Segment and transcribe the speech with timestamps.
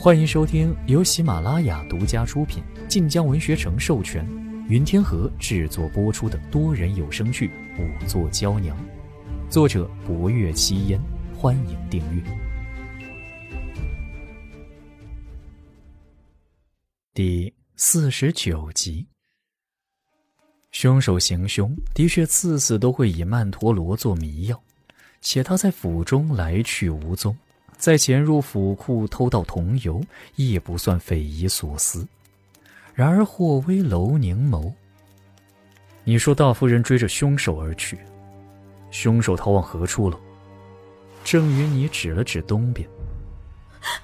[0.00, 4.24] 欢迎收听由喜马拉雅独家出品、晋江文学城授权、
[4.68, 7.48] 云天河制作播出的多人有声剧
[7.82, 8.78] 《五座娇娘》，
[9.50, 11.00] 作者：博月七烟。
[11.36, 12.22] 欢迎订阅。
[17.12, 19.04] 第四十九集，
[20.70, 24.62] 凶手行凶的确次次都会以曼陀罗做迷药，
[25.20, 27.36] 且他在府中来去无踪。
[27.78, 30.02] 再潜入府库偷盗桐油，
[30.34, 32.06] 亦不算匪夷所思。
[32.92, 34.72] 然而霍威楼凝眸，
[36.02, 37.96] 你说大夫人追着凶手而去，
[38.90, 40.18] 凶手逃往何处了？
[41.22, 42.88] 郑云你指了指东边，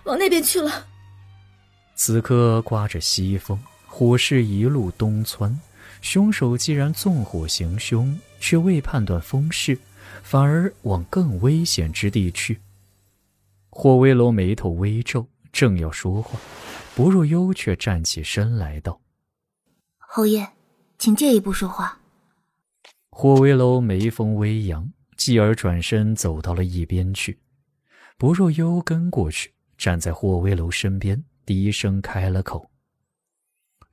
[0.04, 0.86] 往那边去了。
[1.96, 5.58] 此刻刮着西风，火势一路东窜。
[6.00, 9.78] 凶手既然纵火行凶，却未判断风势，
[10.22, 12.60] 反而往更危险之地去。
[13.76, 16.38] 霍威楼眉头微皱，正要说话，
[16.94, 19.00] 不若幽却站起身来道
[19.98, 20.48] ：“侯爷，
[20.96, 21.98] 请借一步说话。”
[23.10, 27.40] 霍威楼眉峰微扬，继而转身走到了一边去。
[28.16, 32.70] 不若幽跟过去，站在霍威楼身边，低声开了口。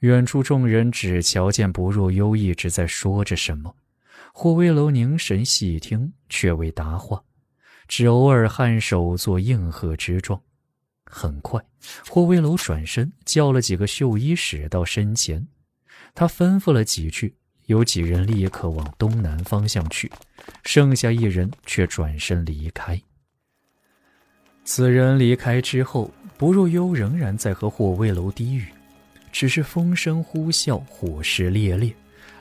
[0.02, 3.76] 远处众人只瞧见不若幽一直在说着什么，
[4.32, 7.24] 霍威楼凝神细听，却未答话。
[7.92, 10.42] 只偶尔颔首做应和之状。
[11.03, 11.61] 很快，
[12.08, 15.45] 霍威楼转身叫了几个绣衣使到身前，
[16.16, 20.09] 他吩咐了几句，有几人立刻往东南方向去，
[20.64, 22.97] 剩下一人却转身离开。
[24.64, 28.67] 此人离开之后，不若幽仍然在和霍威楼低语，
[29.34, 31.94] 只是风声呼啸，火势烈烈，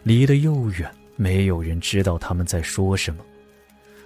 [0.05, 3.25] 离得又远，没有人知道他们在说什么。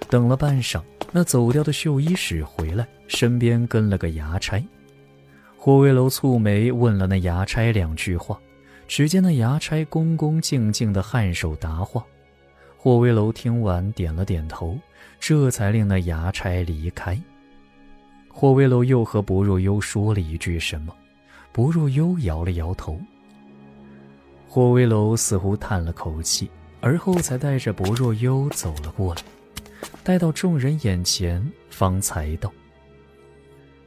[0.09, 0.81] 等了半晌。
[1.11, 4.61] 那走掉的绣衣使回来，身边跟了个衙差。
[5.57, 8.37] 霍威楼蹙眉问了那衙差两句话，
[8.87, 12.03] 只见那衙差恭恭敬敬的颔首答话。
[12.77, 14.77] 霍威楼听完点了点头，
[15.19, 17.17] 这才令那衙差离开。
[18.27, 20.93] 霍威楼又和薄若幽说了一句什么，
[21.53, 22.99] 薄若幽摇了摇头。
[24.47, 29.21] 霍威楼似乎叹了口气，而后才带着薄若幽走了过来。
[30.03, 32.51] 待到众人眼前，方才道：“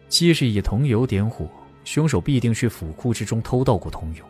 [0.08, 1.48] 既是以桐油点火，
[1.84, 4.24] 凶手必定去府库之中偷盗过桐油。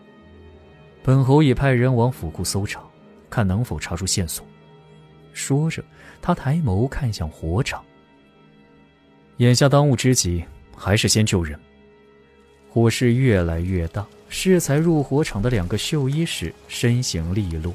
[1.03, 2.83] 本侯已派人往府库搜查，
[3.31, 4.45] 看能否查出线索。”
[5.33, 5.83] 说着，
[6.21, 7.85] 他抬眸看向火场。
[9.37, 10.45] 眼下当务之急，
[10.77, 11.59] 还是先救人。
[12.69, 17.73] 火势越来越大，适才入火场的两个绣衣使身形利落，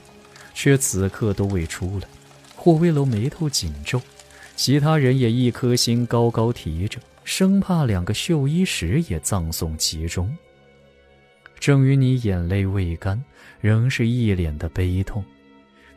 [0.53, 2.07] 却此刻都未出来。
[2.63, 4.01] 霍威楼眉头紧皱，
[4.55, 10.33] 其他人也一颗心高高提着，生怕两个绣衣使也葬送其中。
[11.59, 13.21] 郑云霓眼泪未干，
[13.59, 15.21] 仍是一脸的悲痛。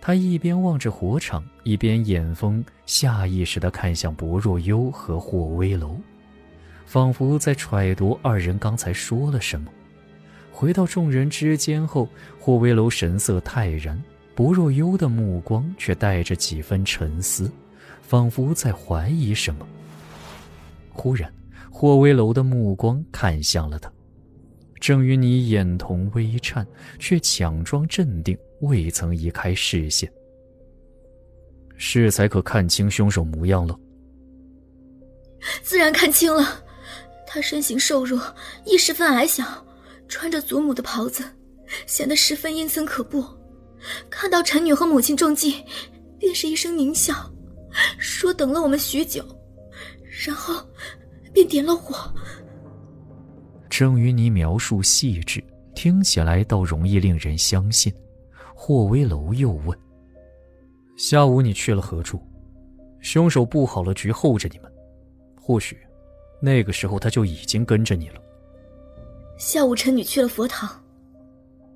[0.00, 5.97] 他一边望着火场，一边眼风下意识地看向薄若幽和霍威楼，
[6.84, 9.71] 仿佛在揣度二人刚才说了什么。
[10.50, 12.09] 回到众人之间后，
[12.41, 14.03] 霍威楼神色泰然。
[14.37, 17.51] 薄若幽的目光却带着几分沉思，
[18.03, 19.67] 仿佛在怀疑什么。
[20.93, 21.33] 忽然，
[21.71, 23.91] 霍威楼的目光看向了他，
[24.79, 26.67] 郑云霓眼瞳微颤，
[26.99, 30.13] 却强装镇定，未曾移开视线。
[31.79, 33.75] 是才可看清凶手模样了？
[35.63, 36.63] 自然看清了，
[37.27, 38.21] 他身形瘦弱，
[38.67, 39.67] 亦十分矮小，
[40.09, 41.25] 穿着祖母的袍子，
[41.87, 43.25] 显得十分阴森可怖。
[44.11, 45.65] 看到臣女和母亲中计，
[46.19, 47.15] 便是一声狞笑，
[47.99, 49.25] 说等了我们许久，
[50.27, 50.55] 然后
[51.33, 52.13] 便点了火。
[53.69, 55.43] 郑于你描述细致，
[55.75, 57.93] 听起来倒容易令人相信。
[58.55, 59.79] 霍威楼又问
[60.97, 62.21] ：“下午你去了何处？
[63.01, 64.73] 凶手布好了局候着你们，
[65.39, 65.77] 或许
[66.41, 68.21] 那个时候他就已经跟着你了。”
[69.37, 70.83] 下午臣女去了佛堂。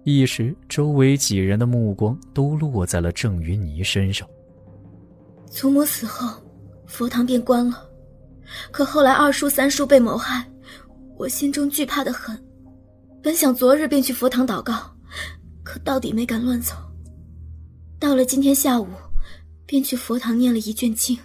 [0.05, 4.27] 一时，周围几人的目光都落在了郑云霓身上。
[5.47, 6.43] 祖母死后，
[6.87, 7.87] 佛堂便关了。
[8.71, 10.51] 可后来二叔、三叔被谋害，
[11.17, 12.37] 我心中惧怕的很。
[13.23, 14.91] 本想昨日便去佛堂祷告，
[15.63, 16.75] 可到底没敢乱走。
[17.99, 18.89] 到了今天下午，
[19.67, 21.19] 便去佛堂念了一卷经。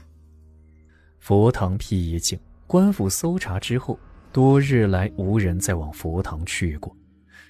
[1.20, 2.38] 佛堂僻静，
[2.68, 3.98] 官府搜查之后，
[4.34, 6.96] 多日来无人再往佛堂去过。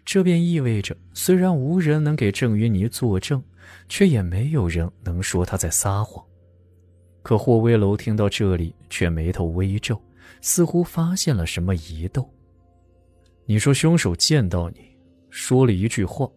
[0.05, 3.43] 这便意味着，虽然无人能给郑云霓作证，
[3.89, 6.23] 却也没有人能说他在撒谎。
[7.23, 9.99] 可霍威楼听到这里，却眉头微皱，
[10.41, 12.31] 似乎发现了什么疑窦。
[13.45, 14.95] 你说凶手见到你，
[15.31, 16.29] 说了一句话，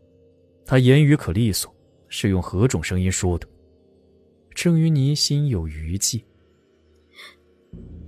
[0.65, 1.73] 他言语可利索，
[2.09, 3.47] 是用何种声音说的？
[4.55, 6.25] 郑云霓心有余悸。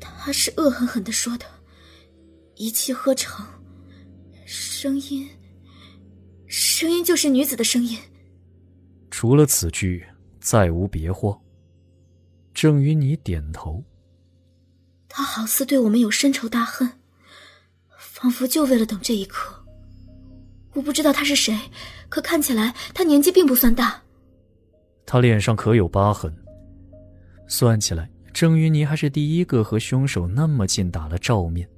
[0.01, 1.45] 他是恶狠狠的说的，
[2.57, 3.47] 一气呵成，
[4.47, 5.29] 声音，
[6.81, 7.99] 声音就是女子的声音。
[9.11, 10.03] 除了此句，
[10.41, 11.39] 再无别话。
[12.55, 13.85] 郑云妮点头。
[15.07, 16.91] 他好似对我们有深仇大恨，
[17.99, 19.63] 仿佛就为了等这一刻。
[20.73, 21.55] 我不知道他是谁，
[22.09, 24.03] 可看起来他年纪并不算大。
[25.05, 26.35] 他脸上可有疤痕？
[27.47, 31.69] 算起来，郑云妮还是第一个和凶手那么近打了照面，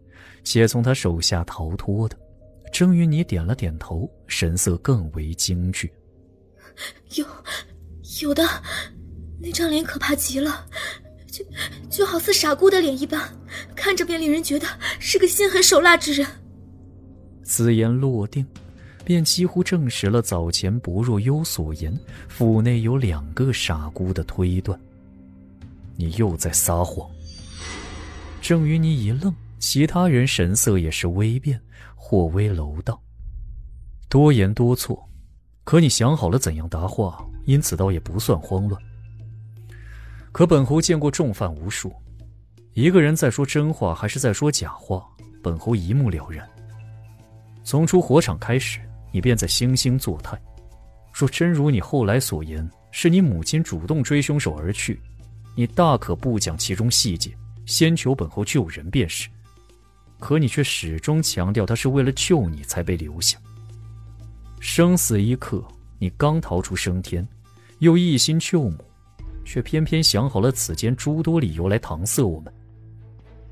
[0.45, 2.17] 且从他手下逃脱的。
[2.73, 5.93] 郑云妮点了点头，神色更为惊惧。
[7.17, 7.27] 有，
[8.23, 8.43] 有的，
[9.39, 10.67] 那张脸可怕极了，
[11.27, 11.45] 就
[11.91, 13.21] 就好似傻姑的脸一般，
[13.77, 14.67] 看着便令人觉得
[14.99, 16.27] 是个心狠手辣之人。
[17.45, 18.47] 此言落定，
[19.05, 21.95] 便几乎证实了早前薄若幽所言
[22.27, 24.81] 府内有两个傻姑的推断。
[25.95, 27.07] 你又在撒谎。
[28.41, 31.61] 郑云妮一愣，其他人神色也是微变。
[32.05, 33.01] 霍威楼道
[34.11, 35.09] ：“多言多错，
[35.63, 38.83] 可你想好了怎样答话，因此倒也不算慌乱。
[40.33, 41.95] 可本侯见过重犯无数，
[42.75, 45.07] 一个人在说真话还是在说假话，
[45.45, 46.47] 本侯一目了然。
[47.63, 48.81] 从出火场开始，
[49.13, 50.37] 你便在惺惺作态。
[51.15, 55.01] 若真如你后来所言，是你母亲主动追凶手而去。”
[55.57, 57.33] 你大可不讲其中细节，
[57.65, 59.31] 先求本侯救人便是。
[60.23, 63.37] 可你却始终强调他是为了救你才被留下。
[64.61, 65.61] 生死一刻，
[65.99, 67.27] 你刚逃出升天，
[67.81, 68.77] 又一心救母，
[69.45, 72.55] 却偏偏想好了此间诸多理由来搪塞我们。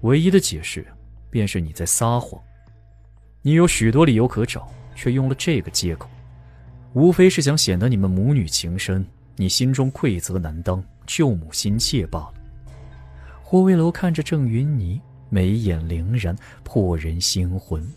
[0.03, 0.87] 唯一的解释，
[1.29, 2.41] 便是你在撒谎。
[3.43, 6.09] 你有许多理由可找，却用了这个借口，
[6.93, 10.81] 无非是想显得你们母女情深，你心中愧责难当。
[11.05, 12.35] 救母心切罢了。
[13.43, 15.01] 霍威楼看着郑云霓，
[15.31, 17.91] 眉眼凌然，破人心魂。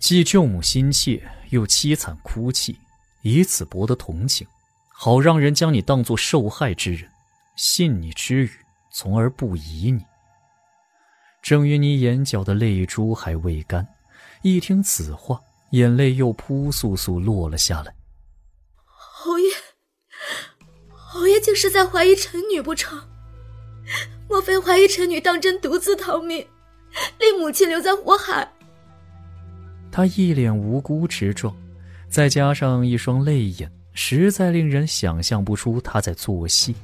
[0.00, 2.76] 既救母心切，又凄惨哭泣，
[3.22, 4.46] 以此博得同情，
[4.88, 7.08] 好让人将你当作受害之人，
[7.56, 8.50] 信你之语，
[8.90, 10.04] 从而不疑你。
[11.40, 13.86] 正云霓眼角的泪珠还未干，
[14.42, 15.40] 一听此话，
[15.70, 17.94] 眼泪又扑簌簌落了下来。
[18.84, 19.50] 侯爷。
[20.92, 23.08] 侯爷竟是在怀疑臣女不成？
[24.28, 26.44] 莫非怀疑臣女当真独自逃命，
[27.18, 28.50] 令母亲留在火海？
[29.90, 31.54] 他一脸无辜之状，
[32.08, 36.74] 再加上一双泪眼，实在令人想象不出他在作戏。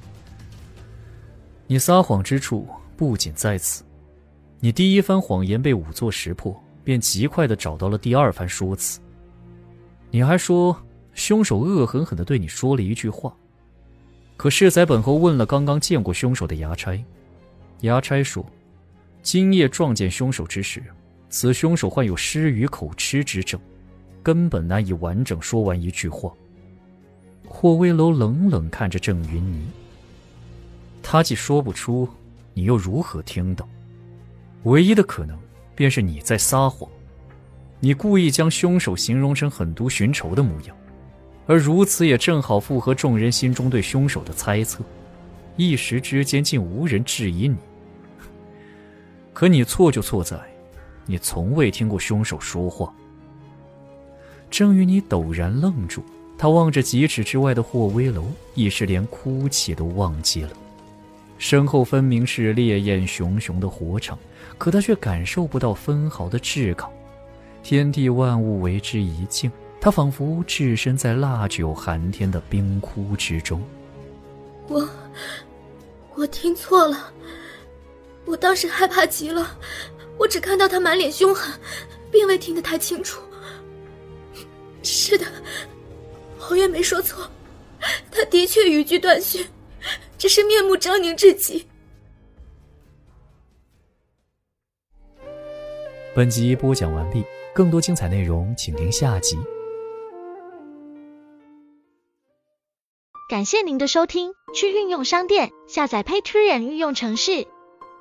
[1.66, 3.82] 你撒谎之处不仅在此，
[4.60, 6.54] 你第一番谎言被仵作识破，
[6.84, 9.00] 便极快的找到了第二番说辞。
[10.10, 10.76] 你还说
[11.14, 13.34] 凶手恶狠狠的对你说了一句话。
[14.36, 17.04] 可世宰本侯问了刚刚见过凶手的衙差，
[17.82, 18.44] 衙差说，
[19.22, 20.82] 今夜撞见凶手之时，
[21.28, 23.60] 此凶手患有失语口吃之症，
[24.22, 26.32] 根本难以完整说完一句话。
[27.48, 29.60] 霍威楼冷冷看着郑云霓，
[31.02, 32.08] 他既说不出，
[32.54, 33.68] 你又如何听到？
[34.64, 35.38] 唯一的可能，
[35.74, 36.88] 便是你在撒谎，
[37.80, 40.76] 你故意将凶手形容成狠毒寻仇的模样。
[41.46, 44.84] 而如此也正好符合众人心中对凶手的猜测，
[45.56, 47.56] 一时之间竟无人质疑你。
[49.40, 50.38] 可你错就错在，
[51.06, 52.92] 你从未听过凶手说话。
[54.50, 56.02] 郑于你陡然愣住，
[56.36, 60.50] 他望着几尺之外的霍威楼，一时连哭泣都忘记了。
[61.38, 64.18] 身后分明是烈焰熊熊的火场，
[64.58, 66.92] 可他却感受不到分毫的炙烤，
[67.62, 69.50] 天地万物为之一静。
[69.80, 73.58] 他仿佛置身在腊酒寒天的冰窟之中。
[74.68, 74.86] 我，
[76.14, 77.10] 我听错了。
[78.30, 79.58] 我当时害怕极了，
[80.16, 81.52] 我只看到他满脸凶狠，
[82.12, 83.20] 并未听得太清楚。
[84.84, 85.26] 是的，
[86.38, 87.28] 侯爷没说错，
[88.12, 89.46] 他的确语句断续，
[90.16, 91.66] 只是面目狰狞至极。
[96.14, 99.36] 本集播讲完毕，更多精彩内容，请听下集。
[103.28, 107.46] 感谢您的收听，去运用商店下载 Patreon 运用城市，